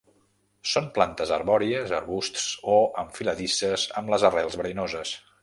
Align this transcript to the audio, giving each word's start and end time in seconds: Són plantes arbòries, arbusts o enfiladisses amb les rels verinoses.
Són 0.69 0.87
plantes 0.95 1.33
arbòries, 1.35 1.93
arbusts 1.97 2.47
o 2.77 2.79
enfiladisses 3.03 3.87
amb 4.03 4.13
les 4.17 4.27
rels 4.39 4.61
verinoses. 4.65 5.15